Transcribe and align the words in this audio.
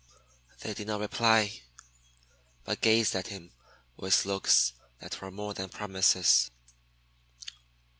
They 0.61 0.73
did 0.73 0.87
not 0.87 0.99
reply, 0.99 1.61
but 2.63 2.81
gazed 2.81 3.13
at 3.15 3.27
him 3.27 3.51
with 3.97 4.25
looks 4.25 4.73
that 4.99 5.21
were 5.21 5.29
more 5.29 5.53
than 5.53 5.69
promises. 5.69 6.49